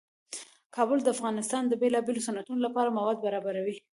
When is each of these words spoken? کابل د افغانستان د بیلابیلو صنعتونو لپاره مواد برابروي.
کابل 0.75 0.99
د 1.03 1.07
افغانستان 1.15 1.63
د 1.67 1.73
بیلابیلو 1.81 2.25
صنعتونو 2.27 2.59
لپاره 2.67 2.95
مواد 2.97 3.17
برابروي. 3.25 3.75